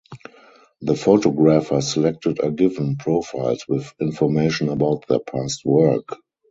The 0.81 0.95
photographers 0.95 1.93
selected 1.93 2.39
are 2.39 2.49
given 2.49 2.95
profiles 2.95 3.67
with 3.67 3.93
information 4.01 4.69
about 4.69 5.05
their 5.07 5.19
past 5.19 5.63
work. 5.63 6.17